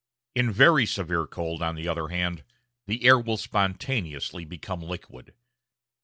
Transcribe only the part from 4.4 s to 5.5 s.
become liquid.